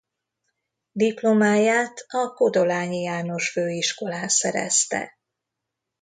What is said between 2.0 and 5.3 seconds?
a Kodolányi János Főiskolán szerezte.